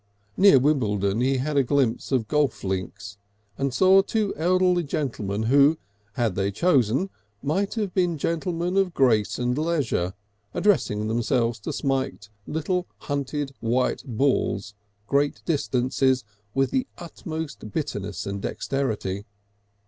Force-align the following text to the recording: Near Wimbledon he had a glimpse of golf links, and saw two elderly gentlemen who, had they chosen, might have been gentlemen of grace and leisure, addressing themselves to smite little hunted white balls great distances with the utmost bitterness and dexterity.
Near 0.35 0.57
Wimbledon 0.57 1.21
he 1.21 1.37
had 1.37 1.57
a 1.57 1.63
glimpse 1.63 2.11
of 2.11 2.27
golf 2.27 2.63
links, 2.63 3.19
and 3.55 3.71
saw 3.71 4.01
two 4.01 4.33
elderly 4.35 4.83
gentlemen 4.83 5.43
who, 5.43 5.77
had 6.13 6.33
they 6.33 6.49
chosen, 6.49 7.11
might 7.43 7.75
have 7.75 7.93
been 7.93 8.17
gentlemen 8.17 8.77
of 8.77 8.95
grace 8.95 9.37
and 9.37 9.55
leisure, 9.55 10.15
addressing 10.55 11.07
themselves 11.07 11.59
to 11.59 11.71
smite 11.71 12.29
little 12.47 12.87
hunted 12.97 13.53
white 13.59 14.01
balls 14.03 14.73
great 15.05 15.43
distances 15.45 16.23
with 16.55 16.71
the 16.71 16.87
utmost 16.97 17.71
bitterness 17.71 18.25
and 18.25 18.41
dexterity. 18.41 19.25